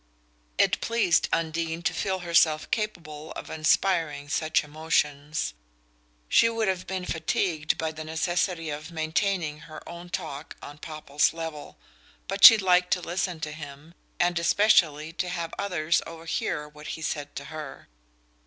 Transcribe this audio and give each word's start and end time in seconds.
It 0.57 0.81
pleased 0.81 1.29
Undine 1.31 1.83
to 1.83 1.93
feel 1.93 2.21
herself 2.25 2.71
capable 2.71 3.33
of 3.33 3.51
inspiring 3.51 4.29
such 4.29 4.63
emotions. 4.63 5.53
She 6.27 6.49
would 6.49 6.67
have 6.67 6.87
been 6.87 7.05
fatigued 7.05 7.77
by 7.77 7.91
the 7.91 8.03
necessity 8.03 8.71
of 8.71 8.89
maintaining 8.91 9.59
her 9.59 9.87
own 9.87 10.09
talk 10.09 10.57
on 10.59 10.79
Popple's 10.79 11.33
level, 11.33 11.77
but 12.27 12.43
she 12.43 12.57
liked 12.57 12.89
to 12.93 13.01
listen 13.01 13.39
to 13.41 13.51
him, 13.51 13.93
and 14.19 14.39
especially 14.39 15.13
to 15.13 15.29
have 15.29 15.53
others 15.59 16.01
overhear 16.07 16.67
what 16.67 16.87
he 16.97 17.03
said 17.03 17.35
to 17.35 17.45
her. 17.53 17.87